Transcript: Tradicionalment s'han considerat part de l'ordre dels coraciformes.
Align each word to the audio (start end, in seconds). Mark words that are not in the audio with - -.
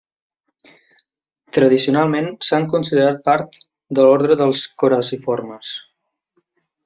Tradicionalment 1.57 2.29
s'han 2.47 2.65
considerat 2.71 3.21
part 3.29 3.59
de 3.99 4.07
l'ordre 4.07 4.39
dels 4.41 4.63
coraciformes. 4.85 5.75